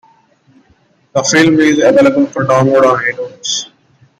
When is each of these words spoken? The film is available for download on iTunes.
The 1.13 1.21
film 1.21 1.59
is 1.59 1.77
available 1.77 2.25
for 2.25 2.43
download 2.43 2.85
on 2.91 3.03
iTunes. 3.03 3.67